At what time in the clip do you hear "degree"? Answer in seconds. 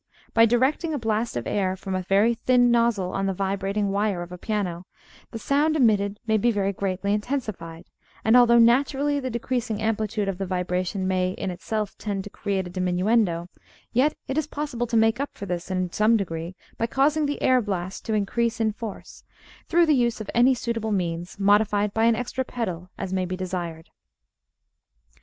16.17-16.55